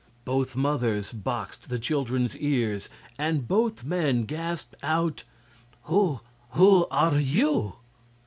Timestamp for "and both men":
3.19-4.23